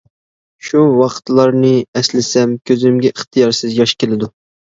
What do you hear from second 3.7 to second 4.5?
ياش كېلىدۇ!